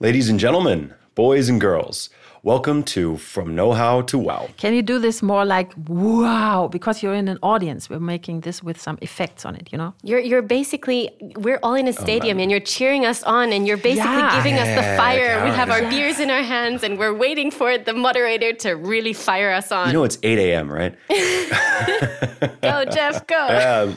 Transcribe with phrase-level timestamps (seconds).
[0.00, 2.08] Ladies and gentlemen, boys and girls,
[2.44, 4.48] welcome to From Know How to Wow.
[4.56, 6.68] Can you do this more like wow?
[6.70, 7.90] Because you're in an audience.
[7.90, 9.94] We're making this with some effects on it, you know?
[10.04, 13.76] You're you're basically we're all in a stadium and you're cheering us on and you're
[13.76, 14.36] basically Yeah.
[14.36, 15.44] giving us the Yeah, fire.
[15.44, 15.90] We have our yeah.
[15.90, 19.88] beers in our hands and we're waiting for the moderator to really fire us on.
[19.88, 20.94] You know it's 8 a.m., right?
[22.62, 23.42] go Geoff, go.
[23.66, 23.96] Um,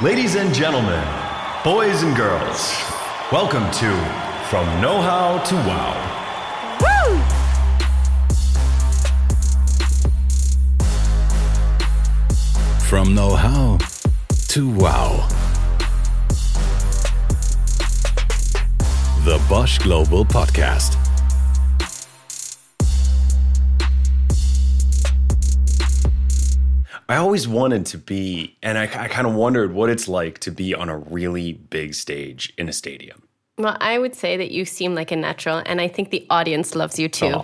[0.04, 1.02] ladies and gentlemen,
[1.64, 2.72] boys and girls,
[3.32, 3.90] welcome to
[4.48, 5.96] From Know How to Wow.
[6.80, 7.18] Woo!
[12.86, 13.78] From know how
[14.48, 15.26] to wow.
[19.24, 20.96] The Bosch Global Podcast.
[27.08, 30.50] I always wanted to be, and I, I kind of wondered what it's like to
[30.50, 33.22] be on a really big stage in a stadium.
[33.58, 36.74] Well, I would say that you seem like a natural and I think the audience
[36.74, 37.34] loves you too.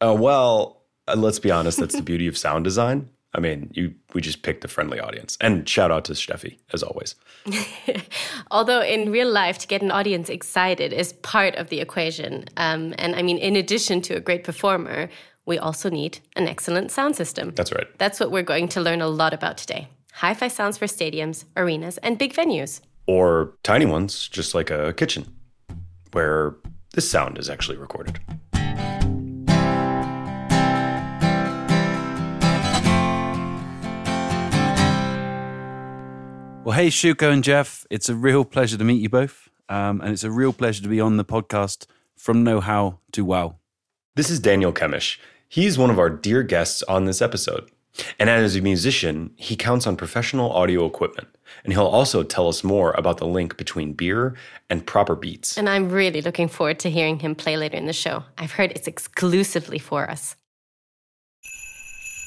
[0.00, 3.10] Uh, well, uh, let's be honest, that's the beauty of sound design.
[3.34, 5.36] I mean, you we just picked a friendly audience.
[5.40, 7.14] And shout out to Steffi, as always.
[8.50, 12.46] Although in real life, to get an audience excited is part of the equation.
[12.56, 15.10] Um, and I mean, in addition to a great performer,
[15.44, 17.52] we also need an excellent sound system.
[17.54, 17.86] That's right.
[17.98, 19.88] That's what we're going to learn a lot about today.
[20.14, 22.80] Hi fi sounds for stadiums, arenas, and big venues.
[23.08, 25.34] Or tiny ones, just like a kitchen,
[26.12, 26.56] where
[26.92, 28.20] this sound is actually recorded.
[36.64, 39.48] Well, hey, Shuko and Geoff, it's a real pleasure to meet you both.
[39.70, 43.24] Um, and it's a real pleasure to be on the podcast from Know How to
[43.24, 43.56] Wow.
[44.16, 45.16] This is Daniel Kemish.
[45.48, 47.70] He's one of our dear guests on this episode.
[48.18, 51.28] And as a musician, he counts on professional audio equipment.
[51.64, 54.34] And he'll also tell us more about the link between beer
[54.70, 55.56] and proper beats.
[55.56, 58.24] And I'm really looking forward to hearing him play later in the show.
[58.36, 60.36] I've heard it's exclusively for us.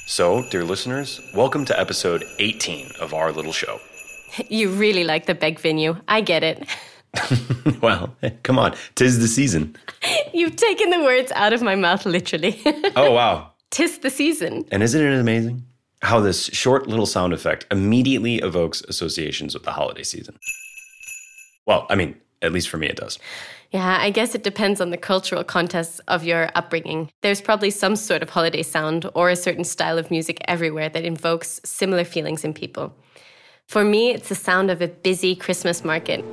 [0.07, 3.79] So, dear listeners, welcome to episode 18 of our little show.
[4.47, 5.97] You really like the big venue.
[6.07, 6.65] I get it.
[7.81, 9.75] well, come on, tis the season.
[10.33, 12.61] You've taken the words out of my mouth, literally.
[12.95, 13.51] Oh, wow.
[13.71, 14.63] Tis the season.
[14.71, 15.65] And isn't it amazing
[16.01, 20.37] how this short little sound effect immediately evokes associations with the holiday season?
[21.65, 23.19] Well, I mean, at least for me, it does.
[23.71, 27.09] Yeah, I guess it depends on the cultural context of your upbringing.
[27.21, 31.05] There's probably some sort of holiday sound or a certain style of music everywhere that
[31.05, 32.93] invokes similar feelings in people.
[33.67, 36.25] For me, it's the sound of a busy Christmas market.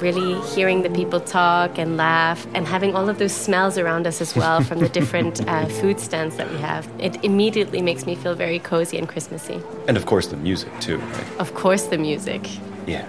[0.00, 4.20] Really hearing the people talk and laugh and having all of those smells around us
[4.20, 6.88] as well from the different uh, food stands that we have.
[6.98, 9.62] It immediately makes me feel very cozy and Christmassy.
[9.88, 11.38] And of course, the music, too, right?
[11.38, 12.48] Of course, the music.
[12.86, 13.06] Yeah.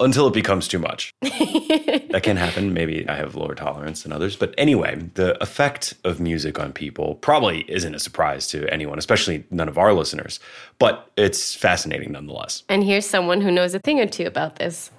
[0.00, 1.12] Until it becomes too much.
[1.22, 2.72] that can happen.
[2.74, 4.36] Maybe I have lower tolerance than others.
[4.36, 9.44] But anyway, the effect of music on people probably isn't a surprise to anyone, especially
[9.50, 10.38] none of our listeners.
[10.78, 12.62] But it's fascinating nonetheless.
[12.68, 14.90] And here's someone who knows a thing or two about this.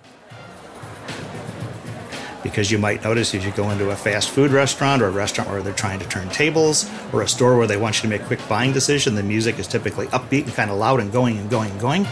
[2.44, 5.50] because you might notice if you go into a fast food restaurant or a restaurant
[5.50, 8.22] where they're trying to turn tables or a store where they want you to make
[8.22, 11.38] a quick buying decision, the music is typically upbeat and kind of loud and going
[11.38, 12.07] and going and going.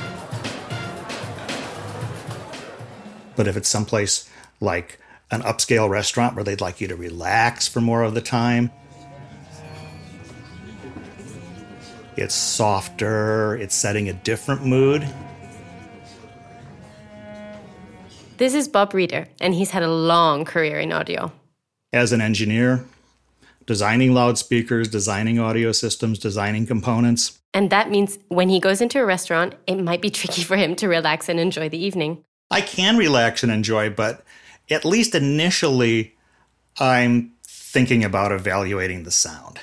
[3.35, 4.29] But if it's someplace
[4.61, 4.99] like
[5.31, 8.71] an upscale restaurant where they'd like you to relax for more of the time,
[12.15, 15.07] it's softer, it's setting a different mood.
[18.37, 21.31] This is Bob Rieder, and he's had a long career in audio.
[21.93, 22.83] as an engineer,
[23.65, 27.39] designing loudspeakers, designing audio systems, designing components.
[27.53, 30.75] And that means when he goes into a restaurant, it might be tricky for him
[30.75, 32.23] to relax and enjoy the evening.
[32.51, 34.23] I can relax and enjoy, but
[34.69, 36.15] at least initially,
[36.79, 39.59] I'm thinking about evaluating the sound.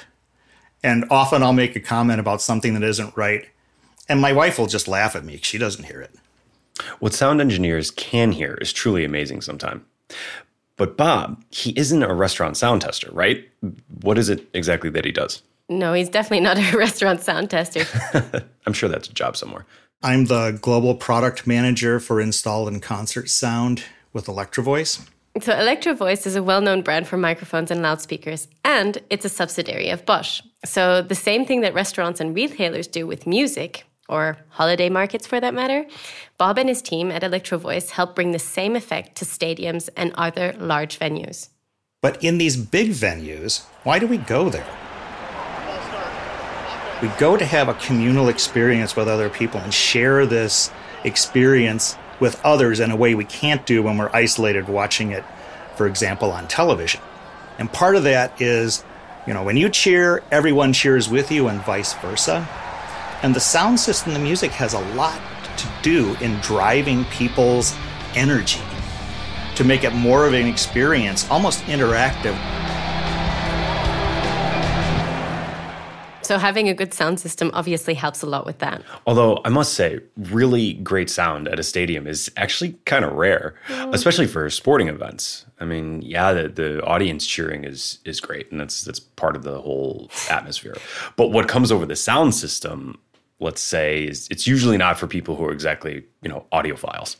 [0.82, 3.46] And often I'll make a comment about something that isn't right,
[4.08, 6.14] and my wife will just laugh at me 'cause she doesn't hear it.
[6.98, 9.82] What sound engineers can hear is truly amazing sometimes.
[10.76, 13.48] But Bob, he isn't a restaurant sound tester, right?
[14.00, 15.42] What is it exactly that he does?
[15.68, 17.84] No, he's definitely not a restaurant sound tester.
[18.66, 19.64] I'm sure that's a job somewhere.
[20.04, 25.06] I'm the global product manager for install and concert sound with Electro Voice.
[25.40, 29.28] so, Electro Voice is a well known brand for microphones and loudspeakers, and it's a
[29.28, 30.42] subsidiary of Bosch.
[30.64, 35.38] So, the same thing that restaurants and retailers do with music, or holiday markets for
[35.38, 35.86] that matter,
[36.36, 40.12] Bob and his team at Electro Voice help bring the same effect to stadiums and
[40.16, 41.48] other large venues.
[42.00, 44.66] But in these big venues, why do we go there?
[47.02, 50.70] We go to have a communal experience with other people and share this
[51.02, 55.24] experience with others in a way we can't do when we're isolated watching it,
[55.74, 57.00] for example, on television.
[57.58, 58.84] And part of that is,
[59.26, 62.48] you know, when you cheer, everyone cheers with you and vice versa.
[63.20, 65.20] And the sound system, the music has a lot
[65.56, 67.74] to do in driving people's
[68.14, 68.60] energy
[69.56, 72.38] to make it more of an experience, almost interactive.
[76.22, 78.82] So having a good sound system obviously helps a lot with that.
[79.06, 83.54] Although I must say, really great sound at a stadium is actually kind of rare,
[83.68, 83.94] mm.
[83.94, 85.46] especially for sporting events.
[85.60, 89.42] I mean, yeah, the, the audience cheering is is great, and that's that's part of
[89.42, 90.76] the whole atmosphere.
[91.16, 92.98] But what comes over the sound system,
[93.38, 97.16] let's say, is it's usually not for people who are exactly you know audiophiles.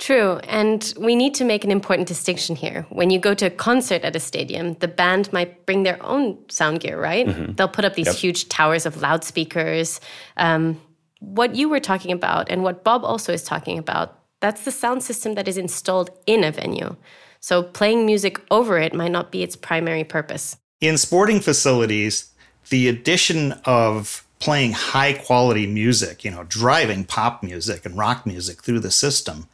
[0.00, 2.86] True, and we need to make an important distinction here.
[2.88, 6.38] When you go to a concert at a stadium, the band might bring their own
[6.48, 7.26] sound gear, right?
[7.54, 8.16] They'll put up these Yep.
[8.16, 10.00] huge towers of loudspeakers.
[10.38, 10.80] Um,
[11.18, 15.02] what you were talking about, and what Bob also is talking about, that's the sound
[15.02, 16.96] system that is installed in a venue.
[17.40, 20.56] So playing music over it might not be its primary purpose.
[20.80, 22.30] In sporting facilities,
[22.70, 28.62] the addition of playing high quality music, you know, driving pop music and rock music
[28.62, 29.46] through the system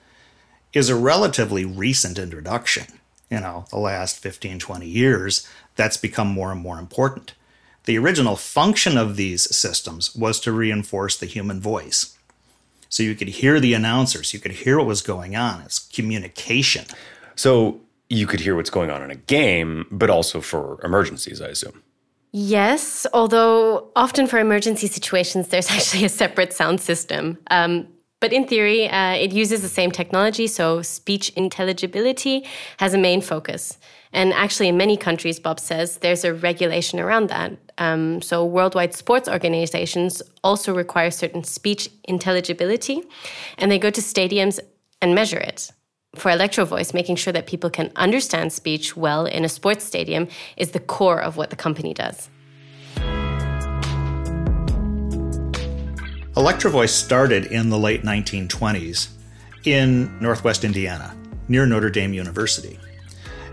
[0.77, 2.85] is a relatively recent introduction.
[3.31, 7.35] You know, the last 15, 20 years, that's become more and more important.
[7.87, 12.17] The original function of these systems was to reinforce the human voice.
[12.89, 15.63] So you could hear the announcers, you could hear what was going on.
[15.63, 16.85] It's communication.
[17.35, 17.81] So
[18.11, 21.83] you could hear what's going on in a game, but also for emergencies, I assume.
[22.33, 27.39] Yes, although often for emergency situations, there's actually a separate sound system.
[27.51, 27.89] Um,
[28.27, 32.45] but in theory, uh, it uses the same technology, so speech intelligibility
[32.79, 33.79] has a main focus.
[34.13, 37.53] And actually, in many countries, Bob says there's a regulation around that.
[37.79, 43.05] Um, so, worldwide sports organizations also require certain speech intelligibility,
[43.59, 44.59] and they go to stadiums
[45.01, 45.71] and measure it.
[46.17, 50.27] For Electro Voice, making sure that people can understand speech well in a sports stadium
[50.57, 52.29] is the core of what the company does.
[56.37, 59.09] Electro Voice started in the late 1920s
[59.65, 61.17] in Northwest Indiana,
[61.49, 62.79] near Notre Dame University.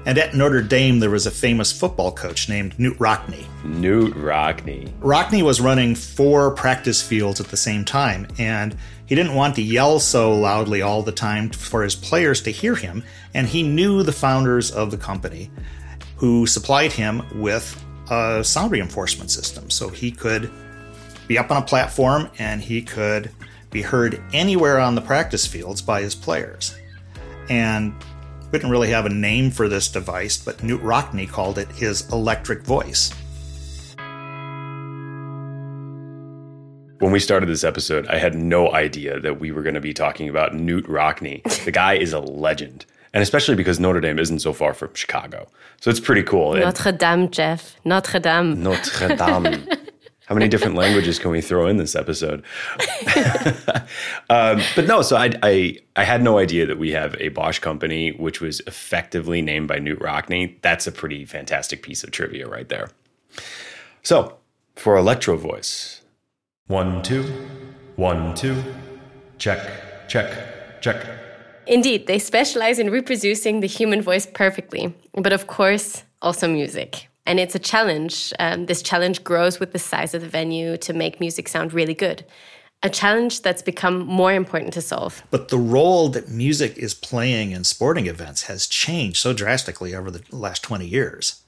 [0.06, 3.46] And at Notre Dame, there was a famous football coach named Knute Rockne.
[3.64, 4.92] Knute Rockne.
[5.00, 8.76] Rockne was running four practice fields at the same time, and
[9.06, 12.76] he didn't want to yell so loudly all the time for his players to hear
[12.76, 13.02] him.
[13.34, 15.50] And he knew the founders of the company
[16.18, 17.82] who supplied him with
[18.12, 20.52] a sound reinforcement system so he could
[21.28, 23.32] be up on a platform and he could
[23.72, 26.76] be heard anywhere on the practice fields by his players.
[27.50, 27.94] And
[28.52, 32.08] we didn't really have a name for this device, but Knute Rockne called it his
[32.12, 33.12] electric voice.
[37.00, 39.94] When we started this episode, I had no idea that we were going to be
[39.94, 41.42] talking about Knute Rockne.
[41.66, 42.86] The guy is a legend.
[43.14, 45.48] And especially because Notre Dame isn't so far from Chicago.
[45.82, 46.56] So it's pretty cool.
[46.56, 47.76] Notre Dame, Geoff.
[47.84, 48.62] Notre Dame.
[48.64, 49.68] Notre Dame.
[50.28, 52.44] How many different languages can we throw in this episode?
[54.30, 57.60] um, but no, so I, I I had no idea that we have a Bosch
[57.60, 60.56] company which was effectively named by Knute Rockne.
[60.62, 62.90] That's a pretty fantastic piece of trivia right there.
[64.02, 64.38] So
[64.76, 66.02] for Electro Voice,
[66.68, 67.24] one two,
[67.98, 68.64] one two,
[69.38, 71.06] check check check.
[71.68, 77.10] Indeed, they specialize in reproducing the human voice perfectly, but of course, also music.
[77.26, 78.34] And it's a challenge.
[78.40, 81.94] Um, this challenge grows with the size of the venue to make music sound really
[81.94, 82.26] good.
[82.86, 85.24] A challenge that's become more important to solve.
[85.32, 90.12] But the role that music is playing in sporting events has changed so drastically over
[90.12, 91.42] the last 20 years.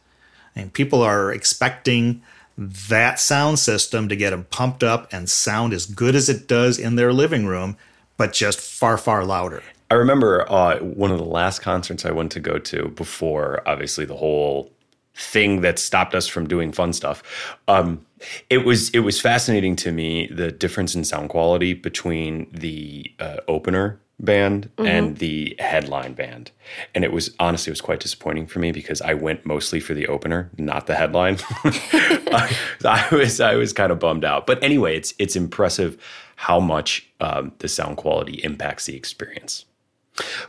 [0.56, 2.22] I mean, people are expecting
[2.58, 6.80] that sound system to get them pumped up and sound as good as it does
[6.80, 7.76] in their living room,
[8.16, 9.62] but just far, far louder.
[9.92, 14.06] I remember uh, one of the last concerts I went to go to before, obviously,
[14.06, 14.72] the whole
[15.16, 17.24] thing that stopped us from doing fun stuff.
[17.68, 18.06] Um,
[18.50, 23.38] it was it was fascinating to me the difference in sound quality between the uh,
[23.48, 26.52] opener band and the headline band,
[26.94, 29.94] and it was honestly it was quite disappointing for me because I went mostly for
[29.94, 31.38] the opener, not the headline.
[31.64, 36.02] I, I was I was kind of bummed out, but anyway, it's it's impressive
[36.38, 39.66] how much um, the sound quality impacts the experience.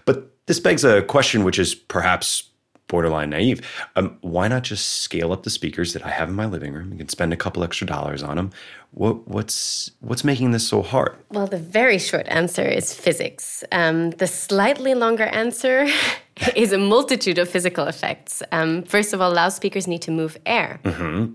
[0.05, 2.51] But this begs a question, which is perhaps
[2.89, 3.67] borderline naive.
[3.97, 6.93] Um, why not just scale up the speakers that I have in my living room?
[6.93, 8.51] You can spend a couple extra dollars on them.
[8.93, 11.17] What, what's what's making this so hard?
[11.31, 13.65] Well, the very short answer is physics.
[13.73, 15.87] Um, the slightly longer answer
[16.57, 18.43] is a multitude of physical effects.
[18.53, 20.81] Um, first of all, loudspeakers need to move air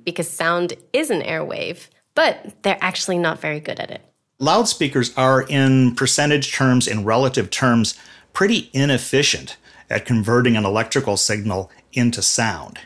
[0.06, 4.02] because sound is an air wave, but they're actually not very good at it.
[4.40, 7.94] Loudspeakers are, in percentage terms, in relative terms,
[8.34, 9.58] pretty inefficient
[9.92, 12.80] at converting an electrical signal into sound.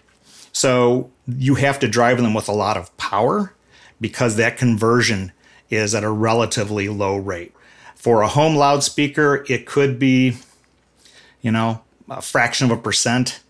[0.52, 3.54] So you have to drive them with a lot of power
[4.02, 5.32] because that conversion
[5.70, 7.54] is at a relatively low rate.
[7.96, 10.38] For a home loudspeaker, it could be,
[11.42, 13.42] you know, a fraction of a percent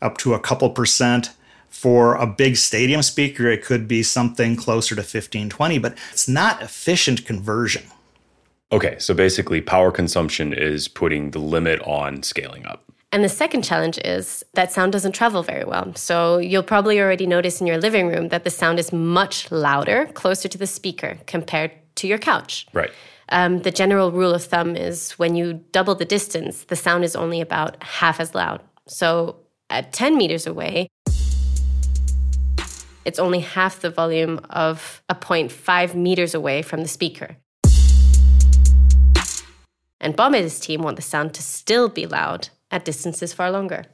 [0.00, 1.30] up to a couple percent.
[1.68, 6.28] For a big stadium speaker, it could be something closer to 15, 20, but it's
[6.28, 7.82] not efficient conversion.
[8.72, 12.85] Okay, so basically, power consumption is putting the limit on scaling up.
[13.16, 15.94] And the second challenge is that sound doesn't travel very well.
[15.94, 20.04] So you'll probably already notice in your living room that the sound is much louder
[20.12, 22.66] closer to the speaker compared to your couch.
[22.74, 22.90] Right.
[23.30, 27.16] Um, the general rule of thumb is when you double the distance, the sound is
[27.16, 28.60] only about half as loud.
[28.86, 29.36] So
[29.70, 30.86] at 10 meters away,
[33.06, 37.38] it's only half the volume of a point five meters away from the speaker.
[40.02, 43.50] And Bob and his team want the sound to still be loud at distances far
[43.50, 43.86] longer.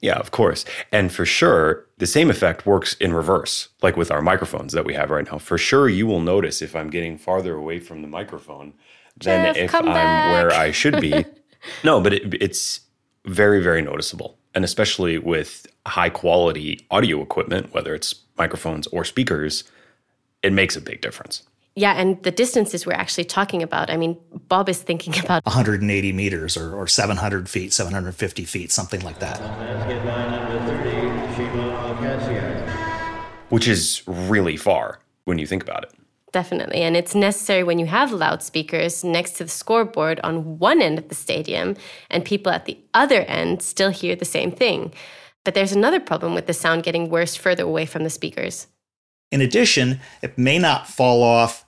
[0.00, 0.64] Yeah, of course.
[0.92, 4.92] And for sure, the same effect works in reverse, like with our microphones that we
[4.94, 5.38] have right now.
[5.38, 8.74] For sure, you will notice if I'm getting farther away from the microphone
[9.16, 10.32] than Geoff, if I'm back.
[10.32, 11.24] where I should be.
[11.84, 12.80] no, but it, it's
[13.24, 14.36] very, very noticeable.
[14.54, 19.64] And especially with high quality audio equipment, whether it's microphones or speakers,
[20.42, 21.44] it makes a big difference.
[21.76, 23.90] Yeah, and the distances we're actually talking about.
[23.90, 24.16] I mean,
[24.48, 29.40] Bob is thinking about 180 meters or, or 700 feet, 750 feet, something like that.
[29.40, 33.24] Basket line number 30, Shima Alcaciak.
[33.48, 35.92] which is really far when you think about it.
[36.32, 40.98] definitely, and it's necessary when you have loudspeakers next to the scoreboard on one end
[40.98, 41.76] of the stadium
[42.10, 44.92] and people at the other end still hear the same thing.
[45.44, 48.66] But there's another problem with the sound getting worse further away from the speakers.
[49.32, 51.63] In addition, it may not fall off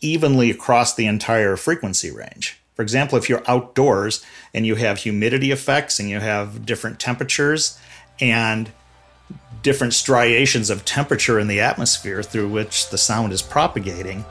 [0.00, 2.58] evenly across the entire frequency range.
[2.74, 4.24] For example, if you're outdoors
[4.54, 7.78] and you have humidity effects and you have different temperatures
[8.20, 8.70] and
[9.62, 14.24] different striations of temperature in the atmosphere through which the sound is propagating,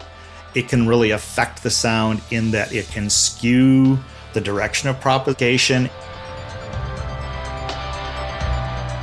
[0.56, 4.00] it can really affect the sound in that it can skew
[4.34, 5.90] the direction of propagation.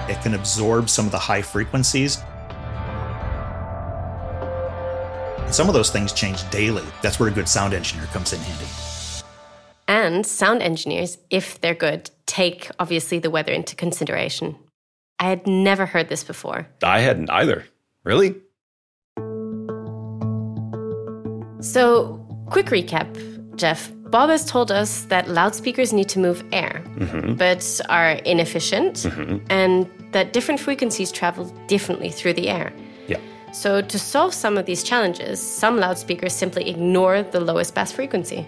[0.09, 2.19] It can absorb some of the high frequencies.
[5.51, 6.85] Some of those things change daily.
[7.03, 8.67] That's where a good sound engineer comes in handy.
[9.87, 14.57] And sound engineers, if they're good, take obviously the weather into consideration.
[15.19, 16.67] I had never heard this before.
[16.83, 17.65] I hadn't either.
[18.03, 18.35] Really?
[21.61, 23.91] So, quick recap, Geoff.
[24.11, 27.35] Bob has told us that loudspeakers need to move air, mm-hmm.
[27.35, 29.45] but are inefficient, mm-hmm.
[29.51, 32.73] and that different frequencies travel differently through the air.
[33.55, 33.61] Yeah.
[33.61, 38.47] So, to solve some of these challenges, some loudspeakers simply ignore the lowest bass frequency.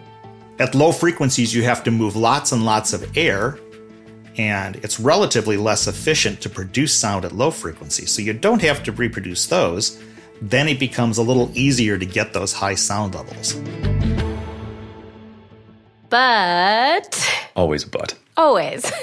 [0.59, 3.59] At low frequencies, you have to move lots and lots of air,
[4.37, 8.11] and it's relatively less efficient to produce sound at low frequencies.
[8.11, 9.99] So you don't have to reproduce those.
[10.43, 13.55] Then it becomes a little easier to get those high sound levels.
[16.09, 18.15] But Always a but.
[18.37, 18.83] always,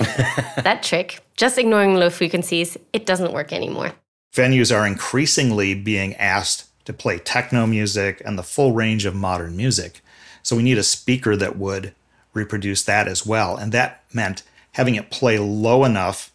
[0.63, 3.93] that trick, just ignoring low frequencies, it doesn't work anymore.
[4.33, 9.55] Venues are increasingly being asked to play techno music and the full range of modern
[9.55, 10.01] music.
[10.41, 11.93] So we need a speaker that would
[12.33, 13.55] reproduce that as well.
[13.55, 14.41] And that meant
[14.73, 16.31] having it play low enough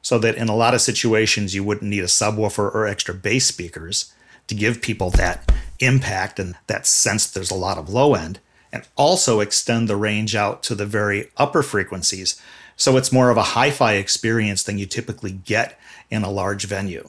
[0.00, 3.46] so that in a lot of situations you wouldn't need a subwoofer or extra bass
[3.46, 4.12] speakers
[4.48, 8.40] to give people that impact and that sense there's a lot of low end
[8.72, 12.40] and also extend the range out to the very upper frequencies
[12.76, 15.78] so it's more of a hi-fi experience than you typically get
[16.10, 17.08] in a large venue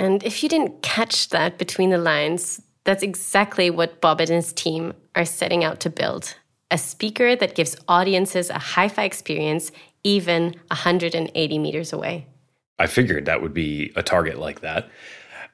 [0.00, 4.52] And if you didn't catch that between the lines, that's exactly what Bob and his
[4.52, 6.34] team are setting out to build
[6.70, 9.72] a speaker that gives audiences a hi fi experience
[10.04, 12.26] even 180 meters away.
[12.78, 14.88] I figured that would be a target like that.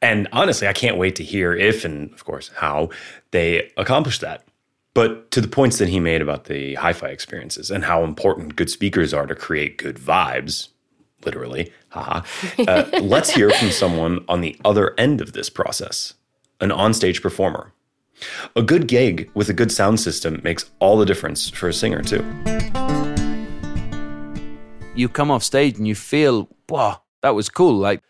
[0.02, 2.90] And honestly, I can't wait to hear if and, of course, how
[3.30, 4.46] they accomplish that.
[4.94, 8.56] But to the points that he made about the hi fi experiences and how important
[8.56, 10.68] good speakers are to create good vibes,
[11.26, 12.23] literally, haha,
[12.66, 16.14] uh, let's hear from someone on the other end of this process
[16.61, 17.73] an onstage performer.
[18.54, 22.02] A good gig with a good sound system makes all the difference for a singer,
[22.02, 22.25] too.
[24.97, 27.75] you come off stage and you feel, wow, that was cool.
[27.75, 28.02] Like,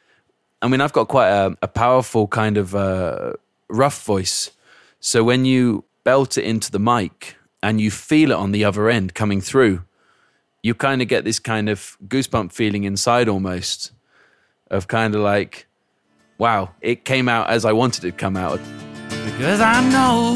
[0.62, 3.32] I mean, I've got quite a, a powerful kind of uh,
[3.68, 4.52] rough voice.
[5.00, 8.88] So when you belt it into the mic and you feel it on the other
[8.88, 9.84] end coming through,
[10.66, 13.92] you kind of get this kind of goosebump feeling inside almost
[14.68, 15.68] of kind of like,
[16.38, 18.58] wow, it came out as I wanted it to come out.
[19.24, 20.34] because I know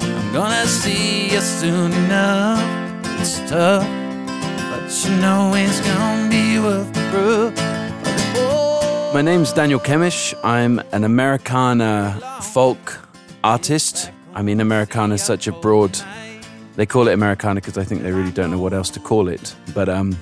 [0.00, 2.62] I'm gonna see you soon enough.
[3.20, 3.86] It's tough,
[4.70, 7.54] but you know it's gonna be worth the proof.
[9.12, 10.32] My name's Daniel Kemish.
[10.42, 12.18] I'm an Americana
[12.54, 13.06] folk
[13.42, 14.10] artist.
[14.34, 15.94] I mean, Americana is such a broad.
[16.76, 19.28] They call it Americana because I think they really don't know what else to call
[19.28, 19.54] it.
[19.74, 20.16] But um,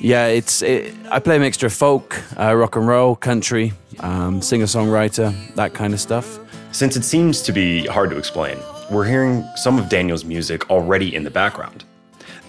[0.00, 0.62] yeah, it's.
[0.62, 5.32] It, I play a mixture of folk, uh, rock and roll, country, um, singer songwriter,
[5.54, 6.38] that kind of stuff.
[6.72, 8.58] Since it seems to be hard to explain,
[8.90, 11.84] we're hearing some of Daniel's music already in the background.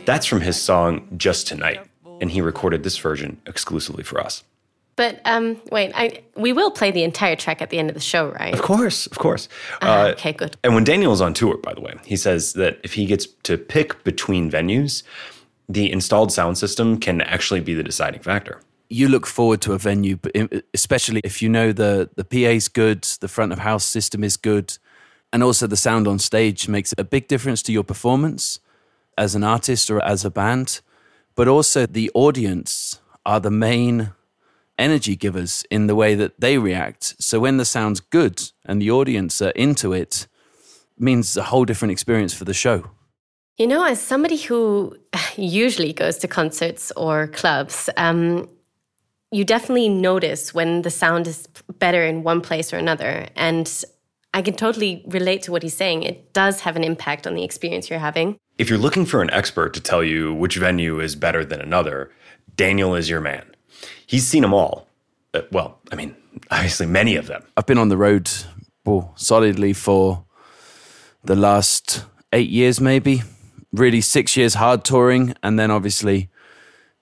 [0.05, 1.85] That's from his song Just Tonight,
[2.19, 4.43] and he recorded this version exclusively for us.
[4.95, 8.01] But um, wait, I, we will play the entire track at the end of the
[8.01, 8.53] show, right?
[8.53, 9.49] Of course, of course.
[9.81, 10.55] Ah, okay, good.
[10.63, 13.57] And when Daniel's on tour, by the way, he says that if he gets to
[13.57, 15.03] pick between venues,
[15.67, 18.61] the installed sound system can actually be the deciding factor.
[18.89, 20.19] You look forward to a venue,
[20.73, 24.77] especially if you know the the PA's good, the front of house system is good,
[25.31, 28.59] and also the sound on stage makes a big difference to your performance
[29.17, 30.81] as an artist or as a band.
[31.35, 34.11] But also the audience are the main
[34.77, 37.15] energy givers in the way that they react.
[37.19, 40.27] So when the sound's good and the audience are into it,
[40.97, 42.89] means a whole different experience for the show.
[43.57, 44.97] You know, as somebody who
[45.35, 48.49] usually goes to concerts or clubs, um,
[49.31, 51.47] you definitely notice when the sound is
[51.79, 53.27] better in one place or another.
[53.35, 53.67] And
[54.33, 56.03] I can totally relate to what he's saying.
[56.03, 58.37] It does have an impact on the experience you're having.
[58.57, 62.11] If you're looking for an expert to tell you which venue is better than another,
[62.55, 63.52] Daniel is your man.
[64.05, 64.87] He's seen them all.
[65.33, 66.15] Uh, well, I mean,
[66.51, 67.43] obviously, many of them.
[67.57, 68.29] I've been on the road
[68.85, 70.25] well, solidly for
[71.23, 73.23] the last eight years, maybe.
[73.71, 76.29] Really, six years hard touring, and then obviously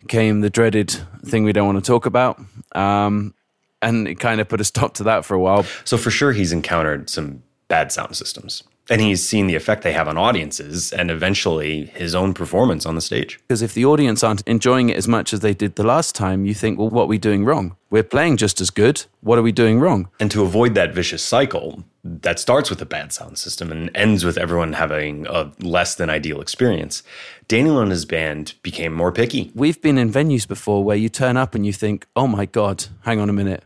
[0.08, 0.90] came the dreaded
[1.26, 2.40] thing we don't want to talk about.
[2.74, 3.34] Um,
[3.82, 5.64] and it kind of put a stop to that for a while.
[5.84, 8.64] So, for sure, he's encountered some bad sound systems.
[8.90, 12.96] And he's seen the effect they have on audiences and eventually his own performance on
[12.96, 13.40] the stage.
[13.48, 16.46] Because if the audience aren't enjoying it as much as they did the last time,
[16.46, 17.77] you think, well, what are we doing wrong?
[17.90, 19.05] We're playing just as good.
[19.22, 20.10] What are we doing wrong?
[20.20, 24.25] And to avoid that vicious cycle that starts with a bad sound system and ends
[24.25, 27.03] with everyone having a less than ideal experience,
[27.48, 29.51] Daniel and his band became more picky.
[29.53, 32.86] We've been in venues before where you turn up and you think, oh my God,
[33.01, 33.64] hang on a minute.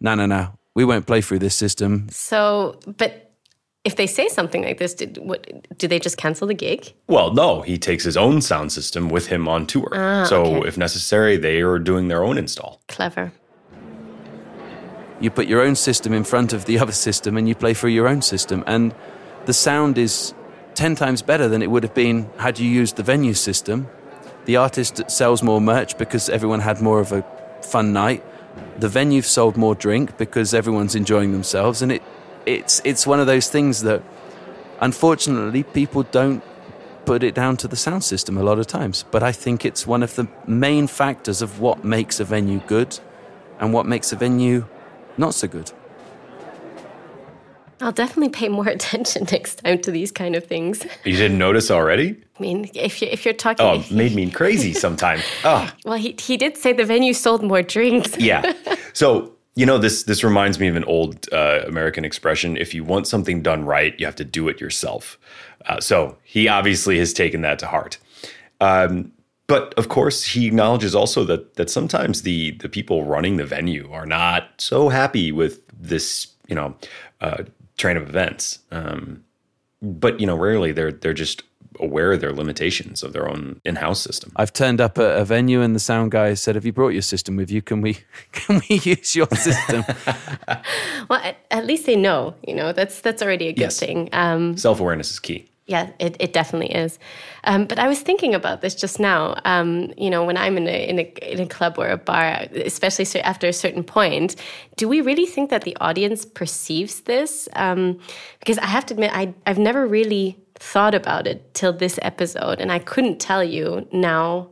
[0.00, 0.58] No, no, no.
[0.74, 2.06] We won't play through this system.
[2.10, 3.27] So, but
[3.88, 5.40] if they say something like this, did, what,
[5.78, 6.92] do they just cancel the gig?
[7.06, 9.88] Well, no, he takes his own sound system with him on tour.
[9.94, 10.68] Ah, so okay.
[10.68, 12.82] if necessary, they are doing their own install.
[12.88, 13.32] Clever.
[15.20, 17.90] You put your own system in front of the other system and you play through
[17.90, 18.62] your own system.
[18.66, 18.94] And
[19.46, 20.34] the sound is
[20.74, 23.88] 10 times better than it would have been had you used the venue system.
[24.44, 27.24] The artist sells more merch because everyone had more of a
[27.62, 28.22] fun night.
[28.78, 31.80] The venue sold more drink because everyone's enjoying themselves.
[31.80, 32.02] And it,
[32.48, 34.02] it's, it's one of those things that
[34.80, 36.42] unfortunately people don't
[37.04, 39.04] put it down to the sound system a lot of times.
[39.10, 42.98] But I think it's one of the main factors of what makes a venue good
[43.60, 44.66] and what makes a venue
[45.16, 45.72] not so good.
[47.80, 50.84] I'll definitely pay more attention next time to these kind of things.
[51.04, 52.16] You didn't notice already?
[52.38, 55.20] I mean, if you if you're talking, Oh, it made me crazy sometime.
[55.44, 55.74] Ah.
[55.84, 58.16] well, he he did say the venue sold more drinks.
[58.18, 58.52] yeah.
[58.92, 62.84] So you know this this reminds me of an old uh, American expression: if you
[62.84, 65.18] want something done right, you have to do it yourself.
[65.66, 67.98] Uh, so he obviously has taken that to heart.
[68.60, 69.10] Um,
[69.48, 73.90] but of course, he acknowledges also that that sometimes the the people running the venue
[73.90, 76.76] are not so happy with this, you know,
[77.20, 77.42] uh,
[77.78, 78.60] train of events.
[78.70, 79.24] Um,
[79.82, 81.42] but you know, rarely they're they're just
[81.80, 84.32] aware of their limitations of their own in-house system.
[84.36, 87.02] I've turned up at a venue and the sound guy said, "Have you brought your
[87.02, 87.62] system with you?
[87.62, 87.98] Can we
[88.32, 89.84] can we use your system?"
[91.08, 92.34] Well, at, at least they know.
[92.46, 93.78] You know, that's that's already a good Yes.
[93.80, 94.08] thing.
[94.12, 95.50] Um, Self-awareness is key.
[95.66, 96.98] Yeah, it, it definitely is.
[97.44, 99.34] Um, but I was thinking about this just now.
[99.44, 102.46] Um, you know, when I'm in a, in a in a club or a bar,
[102.64, 104.34] especially after a certain point,
[104.76, 107.48] do we really think that the audience perceives this?
[107.54, 107.98] Um,
[108.40, 112.60] because I have to admit, I I've never really thought about it till this episode,
[112.60, 114.50] and I couldn't tell you now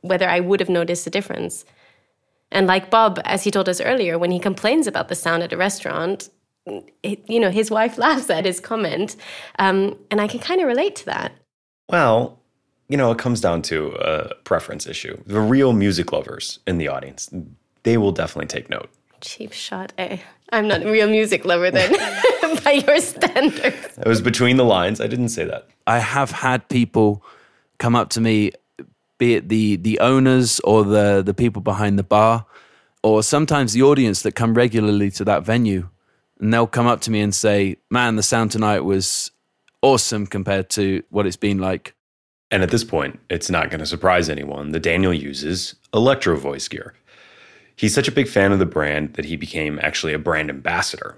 [0.00, 1.64] whether I would have noticed a difference.
[2.52, 5.52] And like Bob, as he told us earlier, when he complains about the sound at
[5.52, 6.28] a restaurant,
[7.02, 9.16] you know, his wife laughs at his comment,
[9.58, 11.32] um, and I can kind of relate to that.
[11.88, 12.40] Well,
[12.88, 15.22] you know, it comes down to a preference issue.
[15.26, 17.30] The real music lovers in the audience,
[17.82, 18.90] they will definitely take note.
[19.24, 20.18] Cheap shot, eh?
[20.52, 21.92] I'm not a real music lover then,
[22.64, 23.98] by your standards.
[23.98, 25.00] It was between the lines.
[25.00, 25.66] I didn't say that.
[25.86, 27.24] I have had people
[27.78, 28.52] come up to me,
[29.16, 32.44] be it the the owners or the the people behind the bar,
[33.02, 35.88] or sometimes the audience that come regularly to that venue,
[36.38, 39.30] and they'll come up to me and say, "Man, the sound tonight was
[39.80, 41.94] awesome compared to what it's been like."
[42.50, 46.68] And at this point, it's not going to surprise anyone that Daniel uses Electro Voice
[46.68, 46.94] gear.
[47.76, 51.16] He's such a big fan of the brand that he became actually a brand ambassador.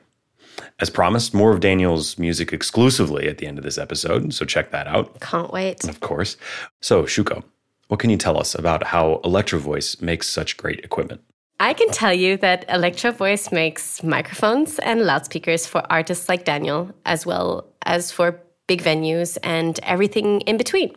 [0.78, 4.70] As promised, more of Daniel's music exclusively at the end of this episode, so check
[4.70, 5.84] that out, Can't wait.
[5.88, 6.36] of course.
[6.80, 7.44] So, Shuko,
[7.88, 11.20] what can you tell us about how Electro Voice makes such great equipment?
[11.60, 16.90] I can tell you that Electro Voice makes microphones and loudspeakers for artists like Daniel,
[17.06, 20.94] as well as for big venues and everything in between.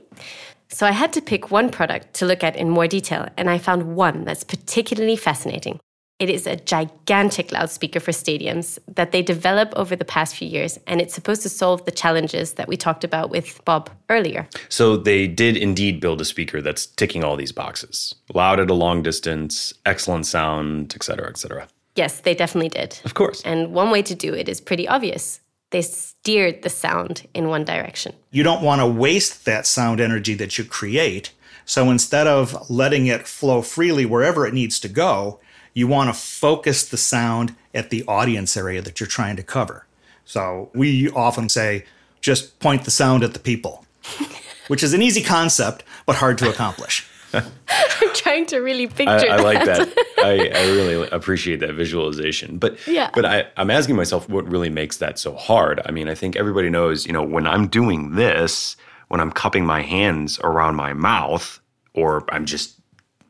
[0.72, 3.58] So I had to pick one product to look at in more detail, and I
[3.58, 5.80] found one that's particularly fascinating.
[6.20, 10.78] It is a gigantic loudspeaker for stadiums that they develop over the past few years,
[10.86, 14.48] and it's supposed to solve the challenges that we talked about with Bob earlier.
[14.68, 18.76] So, they did indeed build a speaker that's ticking all these boxes loud at a
[18.76, 21.68] long distance, excellent sound, et cetera, et cetera.
[21.96, 23.00] Yes, they definitely did.
[23.06, 23.42] Of course.
[23.44, 25.40] And one way to do it is pretty obvious.
[25.72, 28.14] They steered the sound in one direction.
[28.32, 31.32] You don't want to waste that sound energy that you create.
[31.66, 35.40] So instead of letting it flow freely wherever it needs to go,
[35.74, 39.86] you want to focus the sound at the audience area that you're trying to cover.
[40.26, 41.86] So we often say,
[42.22, 43.86] just point the sound at the people,
[44.68, 47.09] which is an easy concept, but hard to accomplish.
[47.34, 49.88] I'm trying to really picture I, I like that.
[49.96, 50.06] that.
[50.20, 52.58] I, I really appreciate that visualization.
[52.58, 53.12] But Yeah.
[53.14, 55.82] but I, I'm asking myself what really makes that so hard.
[55.86, 58.76] I mean, I think everybody knows, you know, when I'm doing this,
[59.10, 61.60] when I'm cupping my hands around my mouth,
[61.94, 62.80] or I'm just,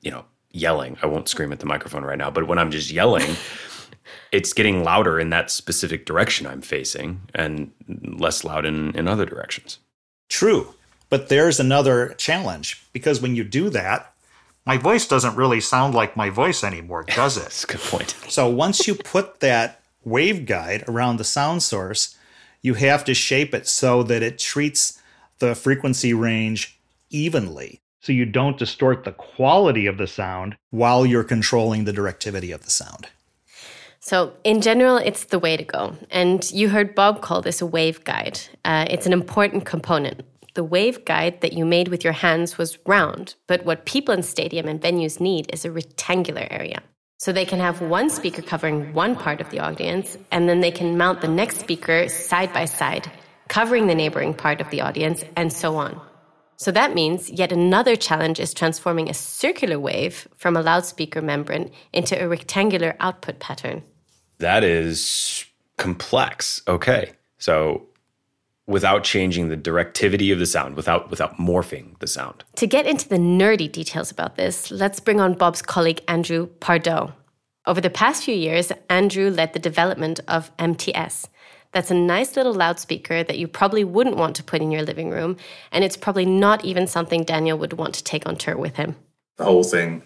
[0.01, 0.97] you know, yelling.
[1.01, 3.35] I won't scream at the microphone right now, but when I'm just yelling,
[4.31, 7.71] it's getting louder in that specific direction I'm facing and
[8.03, 9.79] less loud in, in other directions.
[10.29, 10.73] True.
[11.09, 14.13] But there's another challenge because when you do that,
[14.65, 17.43] my voice doesn't really sound like my voice anymore, does it?
[17.43, 18.15] That's a good point.
[18.27, 22.15] So once you put that waveguide around the sound source,
[22.61, 25.01] you have to shape it so that it treats
[25.39, 27.81] the frequency range evenly.
[28.01, 32.63] So you don't distort the quality of the sound while you're controlling the directivity of
[32.63, 33.07] the sound.
[34.01, 35.95] So, in general, it's the way to go.
[36.09, 38.39] And you heard Bob call this a wave guide.
[38.63, 40.21] Uh, it's an important component.
[40.59, 44.21] The wave guide that you made with your hands was round, but what people in
[44.23, 46.83] stadium and venues need is a rectangular area.
[47.17, 50.69] So they can have one speaker covering one part of the audience, and then they
[50.69, 53.09] can mount the next speaker side by side,
[53.47, 55.97] covering the neighboring part of the audience, and so on.
[56.57, 61.71] So that means yet another challenge is transforming a circular wave from a loudspeaker membrane
[61.93, 63.81] into a rectangular output pattern.
[64.39, 65.45] That is
[65.77, 66.61] complex.
[66.67, 67.13] Okay.
[67.37, 67.87] So
[68.69, 72.43] without changing the directivity of the sound, without without morphing the sound.
[72.55, 77.11] To get into the nerdy details about this, let's bring on Bob's colleague Andrew Pardoe.
[77.65, 81.27] Over the past few years, Andrew led the development of MTS.
[81.71, 85.09] That's a nice little loudspeaker that you probably wouldn't want to put in your living
[85.09, 85.37] room,
[85.71, 88.95] and it's probably not even something Daniel would want to take on tour with him.
[89.37, 90.03] The whole thing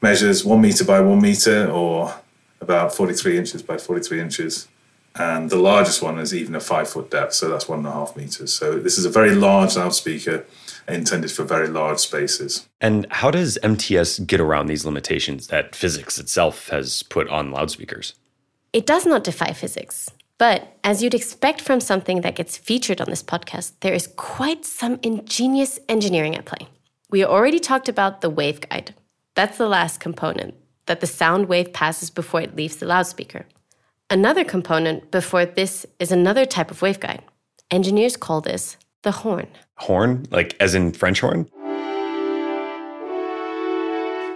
[0.00, 2.14] measures one meter by one meter or
[2.60, 4.68] about 43 inches by 43 inches.
[5.14, 7.92] And the largest one is even a five foot depth, so that's one and a
[7.92, 8.52] half meters.
[8.52, 10.46] So this is a very large loudspeaker
[10.88, 12.68] intended for very large spaces.
[12.80, 18.14] And how does MTS get around these limitations that physics itself has put on loudspeakers?
[18.72, 20.10] It does not defy physics.
[20.38, 24.64] But as you'd expect from something that gets featured on this podcast, there is quite
[24.64, 26.66] some ingenious engineering at play.
[27.10, 28.94] We already talked about the waveguide.
[29.34, 30.54] That's the last component
[30.86, 33.44] that the sound wave passes before it leaves the loudspeaker.
[34.10, 37.20] Another component before this is another type of waveguide.
[37.70, 39.46] Engineers call this the horn.
[39.76, 41.48] Horn, like as in French horn?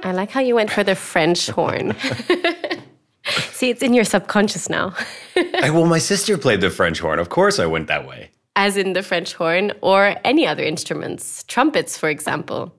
[0.06, 1.96] I like how you went for the French horn.
[3.52, 4.94] See, it's in your subconscious now.
[5.36, 7.18] I, well, my sister played the French horn.
[7.18, 8.30] Of course, I went that way.
[8.56, 12.72] as in the French horn or any other instruments, trumpets, for example.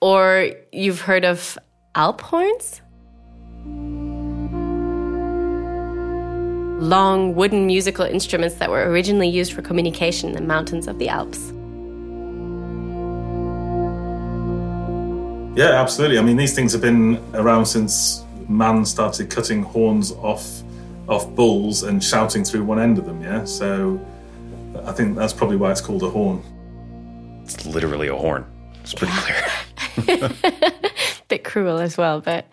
[0.00, 1.58] Or you've heard of
[1.96, 2.80] Alp horns?
[6.84, 11.08] Long wooden musical instruments that were originally used for communication in the mountains of the
[11.08, 11.38] Alps.
[15.56, 16.18] Yeah, absolutely.
[16.18, 20.62] I mean, these things have been around since man started cutting horns off
[21.08, 23.22] off bulls and shouting through one end of them.
[23.22, 23.98] Yeah, so
[24.84, 26.42] I think that's probably why it's called a horn.
[27.44, 28.44] It's literally a horn.
[28.82, 30.30] It's pretty clear.
[31.28, 32.46] Bit cruel as well, but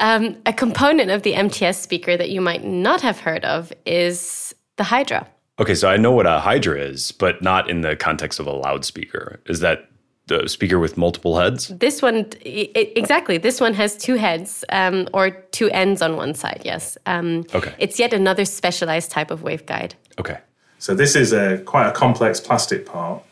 [0.00, 4.54] um, a component of the MTS speaker that you might not have heard of is
[4.76, 5.26] the Hydra.
[5.60, 8.52] Okay, so I know what a Hydra is, but not in the context of a
[8.52, 9.40] loudspeaker.
[9.46, 9.88] Is that
[10.28, 11.68] the speaker with multiple heads.
[11.68, 13.38] This one, i- i- exactly.
[13.38, 16.60] This one has two heads um, or two ends on one side.
[16.66, 16.98] Yes.
[17.06, 17.72] Um, Okay.
[17.78, 19.92] It's yet another specialized type of waveguide.
[20.20, 20.36] Okay.
[20.78, 23.22] So this is a quite a complex plastic part.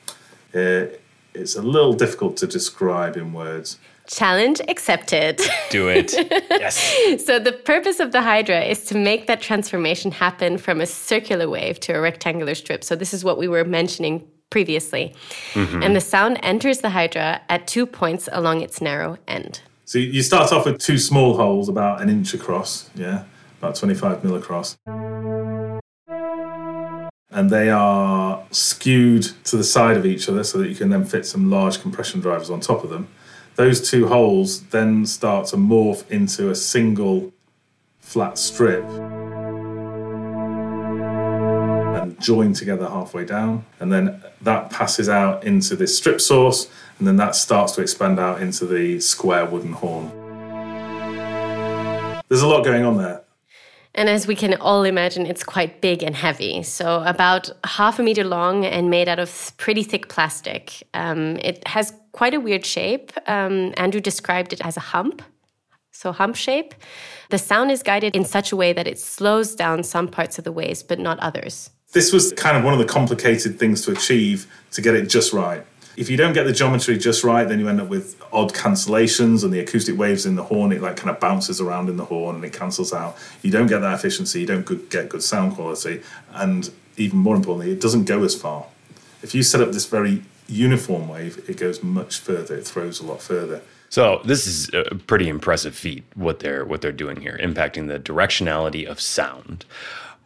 [0.54, 0.86] Uh,
[1.34, 3.78] it's a little difficult to describe in words.
[4.06, 5.40] Challenge accepted.
[5.70, 6.12] Do it.
[6.50, 7.24] yes.
[7.24, 11.48] so the purpose of the Hydra is to make that transformation happen from a circular
[11.48, 12.84] wave to a rectangular strip.
[12.84, 15.14] So this is what we were mentioning previously.
[15.54, 15.82] Mm-hmm.
[15.82, 19.60] And the sound enters the Hydra at two points along its narrow end.
[19.84, 23.24] So you start off with two small holes about an inch across, yeah,
[23.58, 24.76] about 25 mil across.
[27.30, 31.04] And they are skewed to the side of each other so that you can then
[31.04, 33.08] fit some large compression drivers on top of them.
[33.56, 37.32] Those two holes then start to morph into a single
[38.00, 38.84] flat strip
[41.94, 43.64] and join together halfway down.
[43.80, 48.20] And then that passes out into this strip source, and then that starts to expand
[48.20, 50.10] out into the square wooden horn.
[52.28, 53.22] There's a lot going on there.
[53.96, 56.62] And as we can all imagine, it's quite big and heavy.
[56.62, 60.86] So, about half a meter long and made out of pretty thick plastic.
[60.92, 63.10] Um, it has quite a weird shape.
[63.26, 65.22] Um, Andrew described it as a hump.
[65.92, 66.74] So, hump shape.
[67.30, 70.44] The sound is guided in such a way that it slows down some parts of
[70.44, 71.70] the waves, but not others.
[71.92, 75.32] This was kind of one of the complicated things to achieve to get it just
[75.32, 75.64] right.
[75.96, 79.42] If you don't get the geometry just right, then you end up with odd cancellations
[79.42, 82.04] and the acoustic waves in the horn, it like kind of bounces around in the
[82.04, 83.16] horn and it cancels out.
[83.42, 87.72] You don't get that efficiency, you don't get good sound quality, and even more importantly,
[87.72, 88.66] it doesn't go as far.
[89.22, 93.06] If you set up this very uniform wave, it goes much further, it throws a
[93.06, 93.62] lot further.
[93.88, 97.98] So this is a pretty impressive feat what they're what they're doing here, impacting the
[97.98, 99.64] directionality of sound.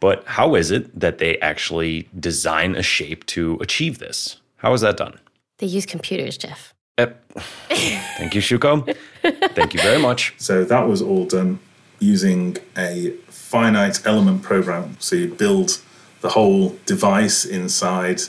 [0.01, 4.37] But how is it that they actually design a shape to achieve this?
[4.57, 5.19] How is that done?
[5.61, 6.73] They use computers, Geoff.
[6.97, 7.23] Ep-
[7.69, 8.95] Thank you, Shuko.
[9.53, 10.33] Thank you very much.
[10.37, 11.59] So that was all done
[11.99, 14.97] using a finite element program.
[14.99, 15.79] So you build
[16.21, 18.21] the whole device inside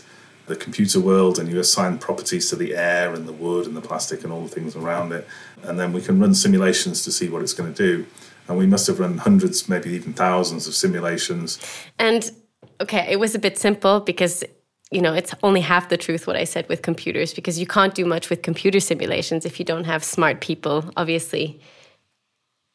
[0.47, 3.81] the computer world and you assign properties to the air and the wood and the
[3.81, 5.27] plastic and all the things around it.
[5.62, 8.07] And then we can run simulations to see what it's going to do.
[8.47, 11.59] And we must have run hundreds, maybe even thousands of simulations.
[11.99, 12.31] And
[12.79, 14.45] okay, it was a bit simple because
[14.92, 17.94] you know it's only half the truth what I said with computers because you can't
[17.94, 21.61] do much with computer simulations if you don't have smart people, obviously.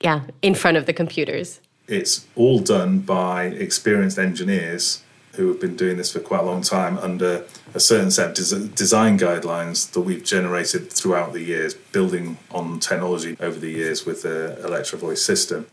[0.02, 1.60] Yeah, in front of the computers.
[1.88, 5.04] It's all done by experienced engineers
[5.34, 8.36] who have been doing this for quite a long time under a certain set of
[8.36, 14.06] des- design guidelines that we've generated throughout the years, building on technology over the years
[14.06, 15.68] with the Electro Voice system.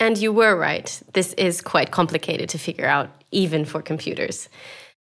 [0.00, 1.00] And you were right.
[1.12, 4.48] This is quite complicated to figure out, even for computers.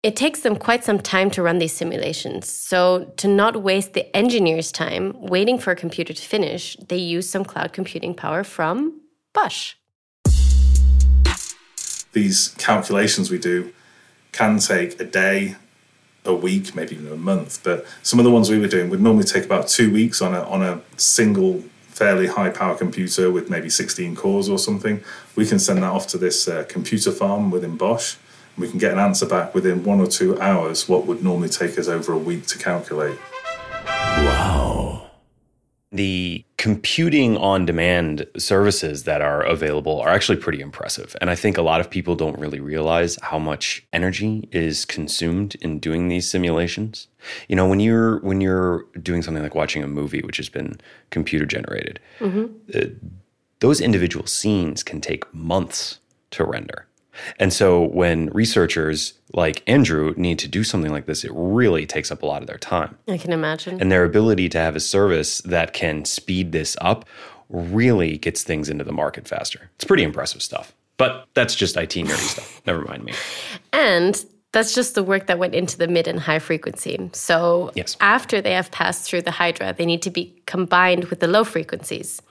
[0.04, 2.48] It takes them quite some time to run these simulations.
[2.48, 7.28] So, to not waste the engineer's time waiting for a computer to finish, they use
[7.28, 9.02] some cloud computing power from
[9.34, 9.74] Bosch.
[12.14, 13.74] These calculations we do
[14.32, 15.56] can take a day,
[16.24, 17.64] a week, maybe even a month.
[17.64, 20.36] But some of the ones we were doing would normally take about two weeks on
[20.36, 25.04] a on a single fairly high power computer with maybe 16 cores or something.
[25.36, 28.18] We can send that off to this uh, computer farm within Bosch.
[28.58, 31.50] And we can get an answer back within one or two hours, what would normally
[31.50, 33.20] take us over a week to calculate.
[33.86, 35.12] Wow.
[35.91, 41.15] The computing on demand services that are available are actually pretty impressive.
[41.22, 45.56] And I think a lot of people don't really realize how much energy is consumed
[45.62, 47.08] in doing these simulations.
[47.48, 50.82] You know, when you're when you're doing something like watching a movie which has been
[51.12, 52.00] computer generated,
[52.76, 52.88] uh,
[53.60, 56.00] those individual scenes can take months
[56.32, 56.88] to render.
[57.39, 62.12] And so when researchers like Andrew need to do something like this, it really takes
[62.12, 63.80] up a lot of their time I can imagine.
[63.82, 67.06] and their ability to have a service that can speed this up
[67.49, 69.69] really gets things into the market faster.
[69.75, 70.73] It's pretty impressive stuff.
[70.97, 72.62] But that's just IT nerdy stuff.
[72.65, 73.13] Never mind me.
[73.71, 77.10] And that's just the work that went into the mid and high frequency.
[77.13, 77.95] So Yes.
[78.01, 81.43] after they have passed through the Hydra, they need to be combined with the low
[81.43, 82.21] frequencies.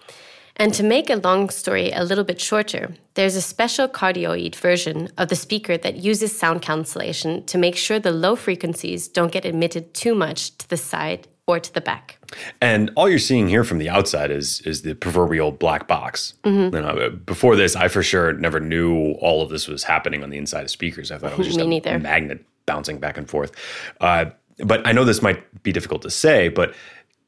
[0.59, 5.11] And to make a long story a little bit shorter, there's a special cardioid version
[5.19, 9.45] of the speaker that uses sound cancellation to make sure the low frequencies don't get
[9.45, 12.19] emitted too much to the side or to the back.
[12.61, 16.35] And all you're seeing here from the outside is is the proverbial black box.
[16.45, 20.31] You know, before this, I for sure never knew all of this was happening on
[20.31, 21.13] the inside of speakers.
[21.13, 21.99] I thought it was just a neither.
[21.99, 23.53] magnet bouncing back and forth.
[24.01, 24.27] Uh,
[24.59, 26.75] but I know this might be difficult to say, but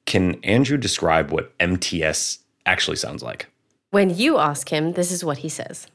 [0.07, 2.39] can Andrew describe what MTS
[2.69, 3.47] actually sounds like?
[3.91, 5.87] When you ask him, this is what he says.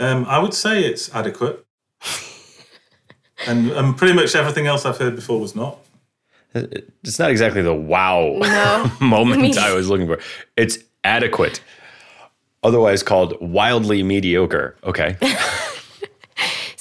[0.00, 1.64] Um, I would say it's adequate.
[3.46, 5.78] and, and pretty much everything else I've heard before was not.
[6.54, 8.90] It's not exactly the wow No.
[9.06, 10.18] moment Me- I was looking for.
[10.56, 11.60] It's adequate.
[12.62, 14.76] Otherwise called wildly mediocre.
[14.84, 15.16] Okay.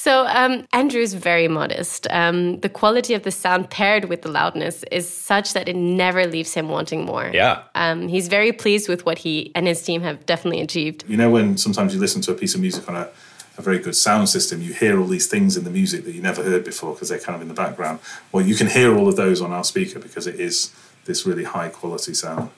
[0.07, 2.07] So um, Andrew is very modest.
[2.11, 6.25] Um, the quality of the sound paired with the loudness is such that it never
[6.25, 7.29] leaves him wanting more.
[7.33, 7.63] Yeah.
[7.75, 11.03] Um, he's very pleased with what he and his team have definitely achieved.
[11.09, 13.09] You know, when sometimes you listen to a piece of music on a,
[13.57, 16.21] a very good sound system, you hear all these things in the music that you
[16.21, 17.99] never heard before because they're kind of in the background.
[18.31, 21.43] Well, you can hear all of those on our speaker because it is this really
[21.43, 22.49] high quality sound.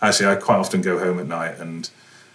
[0.00, 1.90] Actually, I quite often go home at night and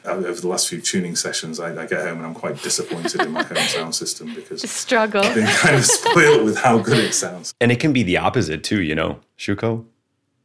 [0.06, 3.32] over the last few tuning sessions, I, I get home and I'm quite disappointed in
[3.32, 5.22] my home sound system because struggle.
[5.22, 5.44] I've Struggle.
[5.46, 7.54] been kind of spoiled with how good it sounds.
[7.62, 9.86] And it can be the opposite too, you know, Shuko.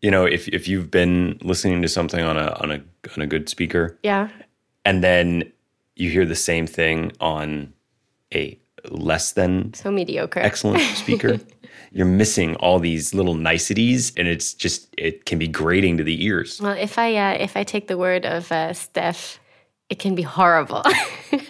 [0.03, 2.81] You know, if if you've been listening to something on a on a
[3.17, 4.29] on a good speaker Yeah.
[4.85, 5.51] and then
[5.97, 7.73] you hear the same thing on
[8.35, 8.59] a
[8.91, 10.41] less than So mediocre.
[10.41, 11.41] excellent speaker,
[11.93, 16.23] you're missing all these little niceties and it's just it can be grating to the
[16.25, 16.61] ears.
[16.61, 19.41] Well, if I uh, if I take the word of uh, Steph,
[19.89, 20.83] it can be horrible.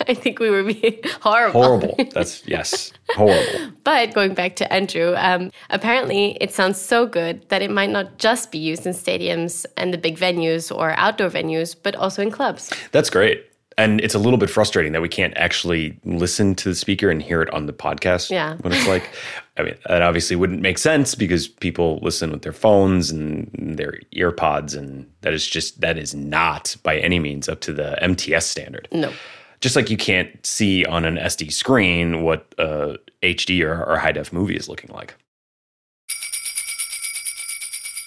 [0.08, 1.62] I think we were being horrible.
[1.62, 1.96] Horrible.
[2.12, 3.72] That's yes, horrible.
[3.82, 8.18] But going back to Andrew, um, apparently it sounds so good that it might not
[8.18, 12.30] just be used in stadiums and the big venues or outdoor venues, but also in
[12.30, 12.72] clubs.
[12.92, 13.44] That's great.
[13.78, 17.22] And it's a little bit frustrating that we can't actually listen to the speaker and
[17.22, 18.30] hear it on the podcast.
[18.30, 18.56] Yeah.
[18.60, 19.10] When it's like,
[19.58, 24.00] I mean, that obviously wouldn't make sense because people listen with their phones and their
[24.14, 28.46] earpods, and that is just, that is not by any means up to the MTS
[28.46, 28.86] standard.
[28.92, 29.12] No.
[29.60, 34.12] Just like you can't see on an SD screen what a HD or, or high
[34.12, 35.14] def movie is looking like.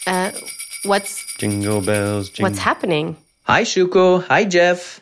[0.06, 0.32] Uh,
[0.84, 3.16] what's Jingle bells, jingle what's happening?
[3.44, 4.24] Hi, Shuko.
[4.28, 5.02] Hi, Geoff.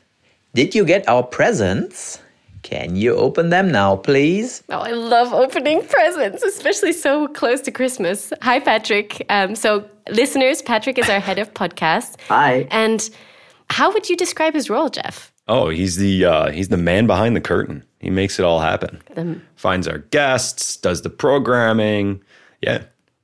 [0.53, 2.19] Did you get our presents?
[2.67, 4.61] Can you open them now, please?
[4.67, 8.33] Oh, I love opening presents, especially so close to Christmas.
[8.41, 9.25] Hi, Patrick.
[9.29, 12.19] Um, so, listeners, Patrick is our head of podcast.
[12.27, 12.67] Hi.
[12.69, 13.09] And
[13.69, 15.31] how would you describe his role, Geoff?
[15.47, 17.85] Oh, he's the uh, he's the man behind the curtain.
[17.99, 19.01] He makes it all happen.
[19.55, 22.21] Finds our guests, does the programming.
[22.61, 22.83] Yeah,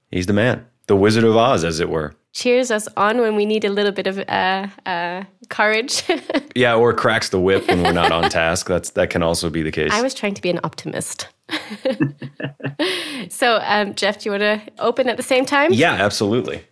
[0.10, 2.16] he's the man, the Wizard of Oz, as it were.
[2.34, 6.04] Cheers us on when we need a little bit of uh, uh, courage.
[6.56, 8.68] Yeah, or cracks the whip when we're not on task.
[8.68, 9.92] That's that can also be the case.
[9.92, 11.28] I was trying to be an optimist.
[13.30, 15.74] so, um, Geoff, do you want to open at the same time?
[15.74, 16.64] yeah, absolutely.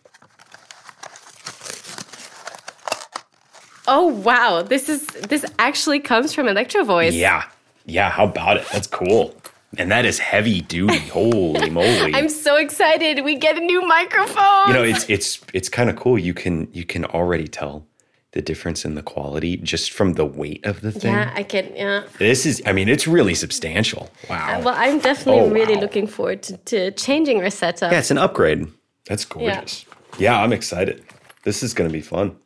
[3.87, 7.15] Oh wow, this is this actually comes from Electro Voice.
[7.15, 7.45] Yeah,
[7.85, 8.11] yeah.
[8.11, 8.67] How about it?
[8.71, 9.33] That's cool.
[9.77, 10.97] And that is heavy duty.
[11.13, 12.13] Holy moly!
[12.13, 13.23] I'm so excited.
[13.23, 14.67] We get a new microphone.
[14.67, 16.19] you know, it's it's it's kind of cool.
[16.19, 17.85] You can you can already tell
[18.33, 21.13] the difference in the quality just from the weight of the thing.
[21.13, 21.73] yeah, I can.
[21.75, 22.03] Yeah.
[22.17, 24.09] This is, I mean, it's really substantial.
[24.29, 24.59] Wow.
[24.59, 25.81] Uh, well, I'm definitely Oh, really wow.
[25.81, 27.91] looking forward to, to changing our setup.
[27.91, 28.67] Yeah, it's an upgrade.
[29.05, 29.85] That's gorgeous.
[30.17, 31.03] Yeah, I'm excited.
[31.43, 32.37] This is going to be fun.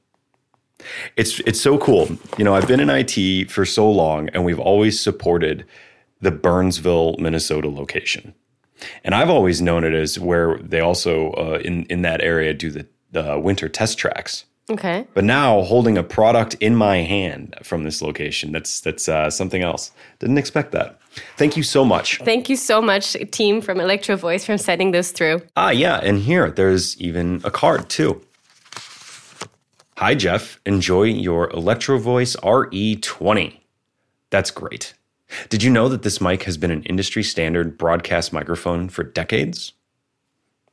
[1.17, 2.07] It's it's so cool.
[2.37, 5.65] You know, I've been in IT for so long and we've always supported
[6.25, 8.33] the Burnsville, Minnesota location.
[9.03, 12.71] And I've always known it as where they also uh, in in that area do
[12.71, 14.45] the the winter test tracks.
[14.69, 15.07] Okay.
[15.13, 19.61] But now holding a product in my hand from this location, that's that's uh, something
[19.61, 19.91] else.
[20.19, 20.99] Didn't expect that.
[21.37, 22.17] Thank you so much.
[22.25, 25.41] Thank you so much, team from Electro Voice, for sending this through.
[25.55, 28.21] Ah, yeah, and here there's even a card too.
[29.97, 30.59] Hi, Geoff.
[30.65, 33.59] Enjoy your Electro Voice RE20.
[34.29, 34.93] That's great.
[35.49, 39.73] Did you know that this mic has been an industry standard broadcast microphone for decades?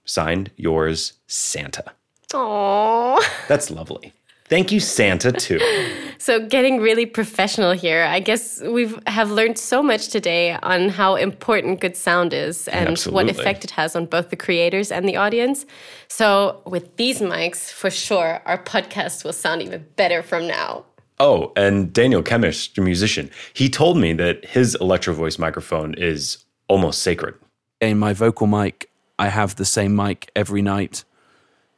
[0.05, 1.85] Signed, yours, Santa.
[2.33, 3.23] Aww.
[3.49, 4.13] That's lovely.
[4.47, 5.61] Thank you, Santa, too.
[6.23, 8.05] So getting really professional here.
[8.05, 12.97] I guess we've have learned so much today on how important good sound is and
[13.11, 15.67] what effect it has on both the creators and the audience.
[16.07, 20.85] So with these mics, for sure, our podcast will sound even better from now.
[21.21, 26.45] Oh, and Daniel Kemish, the musician, he told me that his Electro Voice microphone is
[26.69, 27.35] almost sacred.
[27.81, 31.05] in my vocal mic, I have the same mic every night.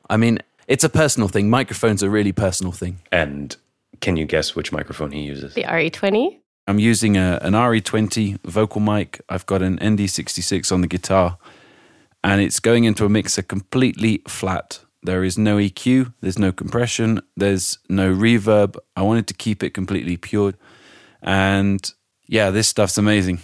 [0.09, 1.51] I mean, it's a personal thing.
[1.51, 3.01] Microphones are a really personal thing.
[3.11, 3.57] And
[4.01, 5.55] can you guess which microphone he uses?
[5.55, 6.39] The RE20.
[6.67, 9.21] I'm using a, an RE20 vocal mic.
[9.29, 11.39] I've got an ND66 on the guitar,
[12.23, 14.81] and it's going into a mixer completely flat.
[15.05, 18.77] There is no EQ, there's no compression, there's no reverb.
[18.97, 20.55] I wanted to keep it completely pure.
[21.23, 21.93] And
[22.27, 23.41] yeah, this stuff's amazing.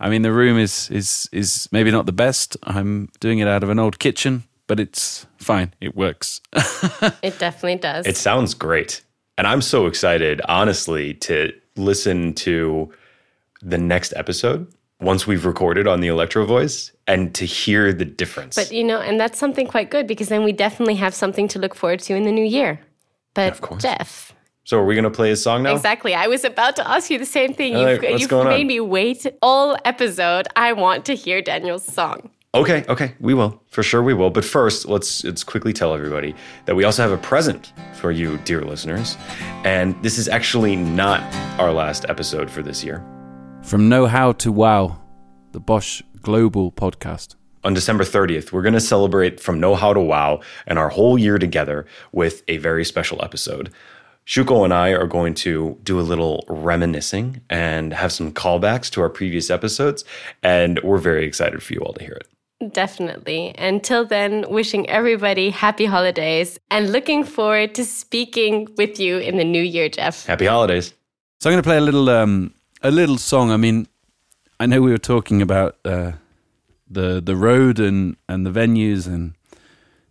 [0.00, 2.56] I mean, the room is is is maybe not the best.
[2.64, 5.74] I'm doing it out of an old kitchen, but it's fine.
[5.80, 6.40] It works.
[7.22, 8.06] It definitely does.
[8.06, 9.02] It sounds great.
[9.36, 12.92] And I'm so excited, honestly, to listen to
[13.62, 14.66] the next episode
[15.00, 18.56] once we've recorded on the electro voice and to hear the difference.
[18.56, 21.58] But you know, and that's something quite good because then we definitely have something to
[21.58, 22.80] look forward to in the new year.
[23.34, 23.82] But Of course.
[23.82, 24.34] Geoff,
[24.64, 25.74] so are we going to play a song now?
[25.74, 26.14] exactly.
[26.14, 27.76] I was about to ask you the same thing.
[27.76, 28.66] All You've, you've made on?
[28.66, 30.48] me wait all episode.
[30.56, 32.30] I want to hear Daniel's song.
[32.54, 33.62] Okay, okay, we will.
[33.68, 34.30] For sure we will.
[34.30, 36.34] But first, let's let's quickly tell everybody
[36.64, 39.16] that we also have a present for you, dear listeners.
[39.64, 41.22] And this is actually not
[41.60, 43.04] our last episode for this year.
[43.68, 44.98] From Know How to Wow,
[45.52, 47.34] the Bosch Global podcast.
[47.64, 51.18] On December 30th, we're going to celebrate from Know How to Wow and our whole
[51.18, 53.70] year together with a very special episode.
[54.26, 59.02] Shuko and I are going to do a little reminiscing and have some callbacks to
[59.02, 60.02] our previous episodes,
[60.42, 62.72] and we're very excited for you all to hear it.
[62.72, 63.54] Definitely.
[63.58, 69.44] Until then, wishing everybody happy holidays and looking forward to speaking with you in the
[69.44, 70.24] new year, Geoff.
[70.24, 70.94] Happy holidays.
[71.40, 73.50] So I'm going to play a little um, a little song.
[73.50, 73.88] I mean,
[74.60, 76.12] I know we were talking about uh,
[76.90, 79.34] the the road and and the venues, and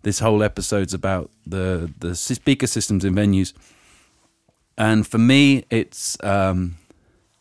[0.03, 3.53] this whole episode's about the the speaker systems in venues.
[4.77, 6.77] And for me, it's um,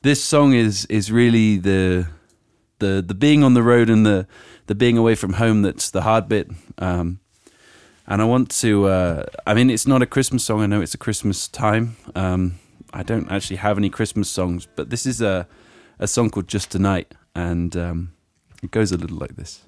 [0.02, 2.08] this song is is really the
[2.78, 4.26] the the being on the road and the
[4.66, 6.50] the being away from home that's the hard bit.
[6.78, 7.20] Um,
[8.06, 8.86] and I want to.
[8.86, 10.62] Uh, I mean, it's not a Christmas song.
[10.62, 11.96] I know it's a Christmas time.
[12.14, 12.58] Um,
[12.96, 15.46] I don't actually have any Christmas songs, but this is a
[15.98, 18.12] a song called "Just Tonight," and um,
[18.62, 19.62] it goes a little like this.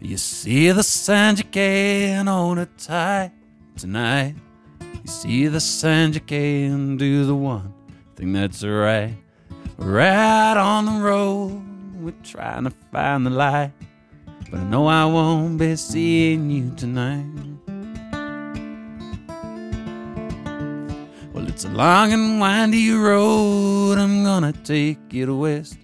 [0.00, 3.32] You see the sand you can hold it tight
[3.74, 4.34] tonight.
[4.82, 7.72] You see the sand you can do the one
[8.16, 9.16] thing that's right.
[9.78, 11.62] Right on the road,
[11.94, 13.72] we're trying to find the light.
[14.50, 17.24] But I know I won't be seeing you tonight.
[21.34, 23.98] Well, it's a long and windy road.
[23.98, 25.76] I'm gonna take it west.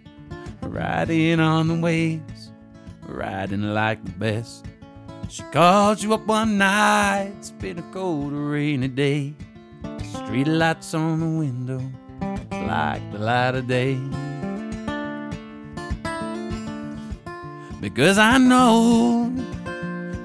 [0.62, 2.52] Riding on the waves,
[3.06, 4.64] riding like the best.
[5.28, 7.34] She called you up one night.
[7.38, 9.34] It's been a cold, rainy day.
[10.12, 11.82] Street lights on the window,
[12.50, 13.98] like the light of day.
[17.84, 19.24] Because I know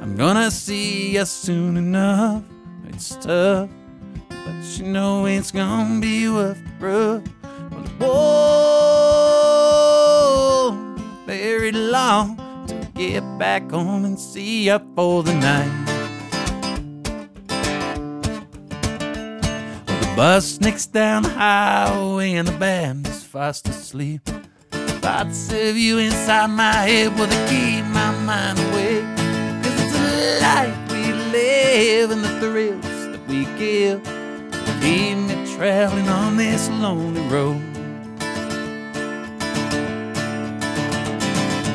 [0.02, 2.42] I'm gonna see you soon enough.
[2.88, 3.70] It's tough,
[4.30, 6.80] but you know it's gonna be worth it
[8.00, 8.06] be
[11.28, 12.38] very long
[12.68, 15.86] to get back home and see you for the night.
[20.00, 24.30] The bus sneaks down the highway and the band is fast asleep.
[25.02, 29.06] Thoughts of you inside my head will they keep my mind awake.
[29.64, 34.04] Cause it's a life we live and the thrills that we give
[34.82, 37.62] keep me traveling on this lonely road.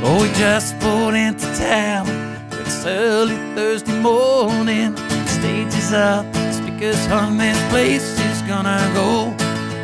[0.07, 2.07] Oh, we just pulled into town.
[2.53, 4.97] It's early Thursday morning.
[5.27, 7.39] Stage is up, speakers hung.
[7.39, 9.35] This place is gonna go.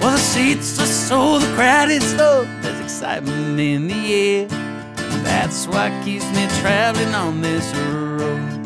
[0.00, 2.59] Well, the seats are so, the crowd is low.
[3.00, 4.46] Excitement in the air.
[5.24, 8.62] That's what keeps me traveling on this road.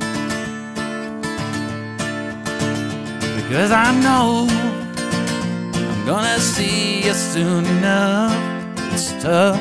[3.37, 8.35] Because I know I'm gonna see you soon enough.
[8.93, 9.61] It's tough,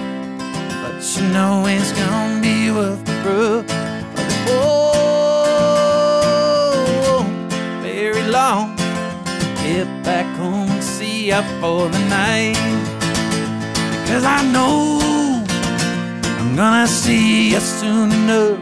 [0.82, 4.60] but you know it's gonna be worth the won't be oh,
[7.84, 8.76] very long.
[9.62, 12.83] Get back home and see you for the night.
[14.14, 15.02] Because I know
[16.38, 18.60] I'm gonna see you soon enough.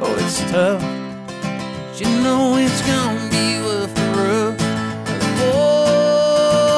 [0.00, 0.80] Oh, it's tough.
[0.80, 4.56] But you know it's gonna be worth the road.
[5.44, 6.76] Oh,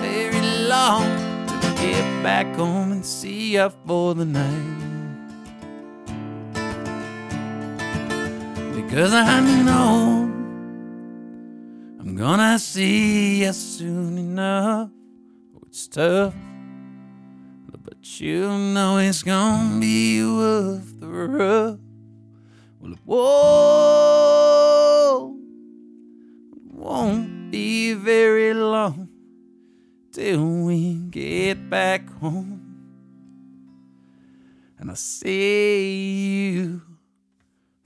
[0.00, 1.04] very long
[1.46, 4.80] to get back home and see you for the night.
[8.74, 10.32] Because I know
[12.00, 14.88] I'm gonna see you soon enough.
[15.74, 16.32] It's tough,
[17.66, 21.80] but you know it's gonna be worth the rough.
[23.04, 24.06] Well,
[26.52, 29.08] it won't be very long
[30.12, 32.60] till we get back home.
[34.78, 36.82] And I see you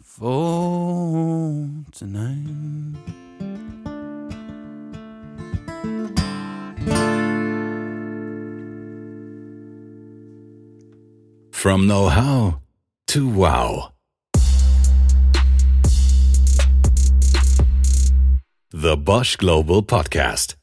[0.03, 2.88] for tonight.
[11.59, 12.61] From know how
[13.09, 13.93] to wow.
[18.71, 20.58] The Bosch Global Podcast.